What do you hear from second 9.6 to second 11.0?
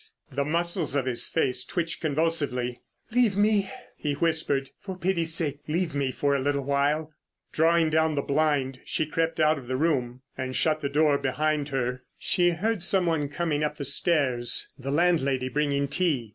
the room and shut the